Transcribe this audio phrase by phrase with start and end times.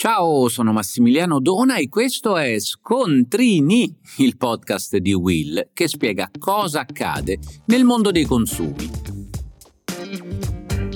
[0.00, 6.80] Ciao, sono Massimiliano Dona e questo è Scontrini, il podcast di Will che spiega cosa
[6.80, 8.90] accade nel mondo dei consumi.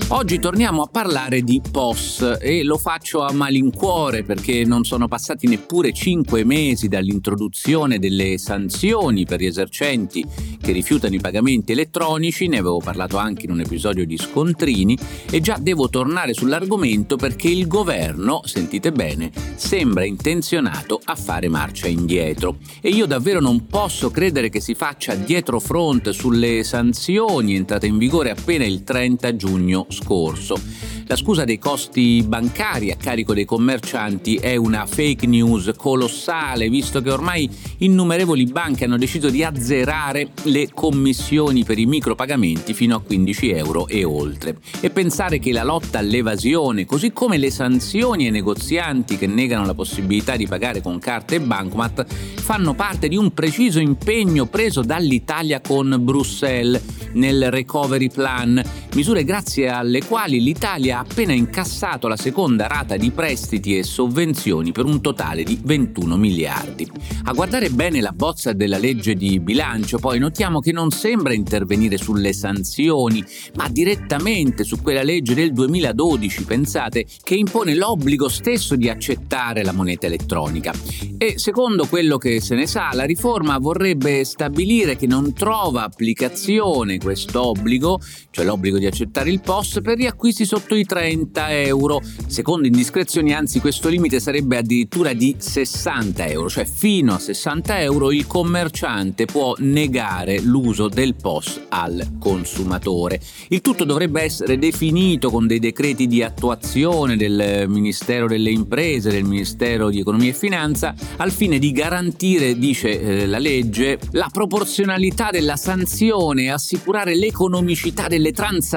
[0.09, 5.49] Oggi torniamo a parlare di POS e lo faccio a malincuore perché non sono passati
[5.49, 10.25] neppure 5 mesi dall'introduzione delle sanzioni per gli esercenti
[10.65, 14.97] che rifiutano i pagamenti elettronici, ne avevo parlato anche in un episodio di Scontrini
[15.31, 21.87] e già devo tornare sull'argomento perché il governo, sentite bene, sembra intenzionato a fare marcia
[21.87, 27.87] indietro e io davvero non posso credere che si faccia dietro front sulle sanzioni entrate
[27.87, 30.59] in vigore appena il 30 giugno scorso.
[31.07, 37.03] La scusa dei costi bancari a carico dei commercianti è una fake news colossale, visto
[37.03, 43.03] che ormai innumerevoli banche hanno deciso di azzerare le commissioni per i micropagamenti fino a
[43.03, 44.57] 15 euro e oltre.
[44.81, 49.75] E pensare che la lotta all'evasione, così come le sanzioni ai negozianti che negano la
[49.75, 55.61] possibilità di pagare con carte e bancomat, fanno parte di un preciso impegno preso dall'Italia
[55.61, 56.83] con Bruxelles
[57.13, 58.63] nel Recovery Plan,
[58.95, 64.71] misure grazie alle quali l'Italia ha appena incassato la seconda rata di prestiti e sovvenzioni
[64.71, 66.89] per un totale di 21 miliardi.
[67.25, 71.97] A guardare bene la bozza della legge di bilancio poi notiamo che non sembra intervenire
[71.97, 73.25] sulle sanzioni,
[73.57, 79.73] ma direttamente su quella legge del 2012, pensate, che impone l'obbligo stesso di accettare la
[79.73, 80.73] moneta elettronica.
[81.19, 86.99] E secondo quello che se ne sa, la riforma vorrebbe stabilire che non trova applicazione
[86.99, 88.01] questo obbligo,
[88.31, 92.01] cioè l'obbligo di accettare il POS, per gli acquisti sotto i 30 euro.
[92.27, 98.13] Secondo indiscrezioni, anzi, questo limite sarebbe addirittura di 60 euro, cioè fino a 60 euro
[98.13, 103.21] il commerciante può negare l'uso del POS al consumatore.
[103.49, 109.25] Il tutto dovrebbe essere definito con dei decreti di attuazione del Ministero delle Imprese, del
[109.25, 115.31] Ministero di Economia e Finanza, al fine di garantire, dice eh, la legge, la proporzionalità
[115.31, 118.74] della sanzione e assicurare l'economicità delle transazioni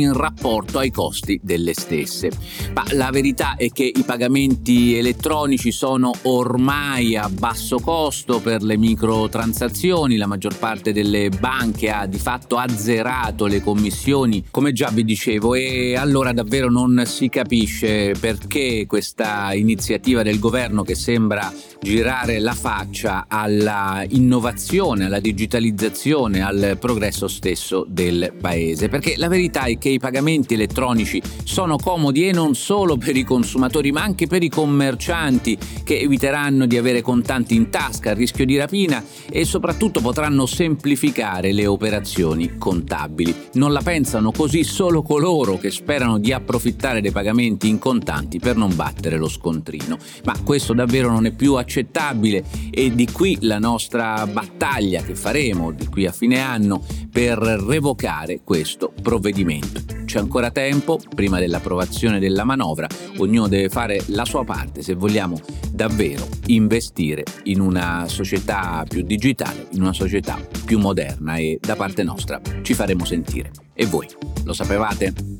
[0.00, 2.30] in rapporto ai costi delle stesse.
[2.74, 8.76] Ma la verità è che i pagamenti elettronici sono ormai a basso costo per le
[8.76, 15.04] microtransazioni, la maggior parte delle banche ha di fatto azzerato le commissioni, come già vi
[15.04, 22.38] dicevo, e allora davvero non si capisce perché questa iniziativa del governo che sembra girare
[22.40, 29.78] la faccia alla innovazione, alla digitalizzazione, al progresso stesso del paese, perché la verità è
[29.78, 34.42] che i pagamenti elettronici sono comodi e non solo per i consumatori ma anche per
[34.42, 40.00] i commercianti che eviteranno di avere contanti in tasca a rischio di rapina e soprattutto
[40.00, 43.34] potranno semplificare le operazioni contabili.
[43.54, 48.56] Non la pensano così solo coloro che sperano di approfittare dei pagamenti in contanti per
[48.56, 49.96] non battere lo scontrino.
[50.24, 55.70] Ma questo davvero non è più accettabile e di qui la nostra battaglia che faremo
[55.70, 59.80] di qui a fine anno per revocare questo provvedimento.
[60.04, 62.88] C'è ancora tempo, prima dell'approvazione della manovra,
[63.18, 69.68] ognuno deve fare la sua parte se vogliamo davvero investire in una società più digitale,
[69.70, 73.52] in una società più moderna e da parte nostra ci faremo sentire.
[73.72, 74.08] E voi,
[74.44, 75.39] lo sapevate?